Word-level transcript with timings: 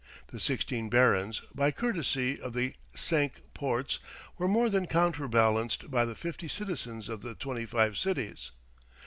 The 0.29 0.39
sixteen 0.39 0.89
barons, 0.89 1.43
by 1.53 1.69
courtesy, 1.69 2.41
of 2.41 2.53
the 2.53 2.73
Cinque 2.95 3.43
Ports 3.53 3.99
were 4.39 4.47
more 4.47 4.67
than 4.67 4.87
counterbalanced 4.87 5.91
by 5.91 6.05
the 6.05 6.15
fifty 6.15 6.47
citizens 6.47 7.07
of 7.07 7.21
the 7.21 7.35
twenty 7.35 7.67
five 7.67 7.99
cities. 7.99 8.49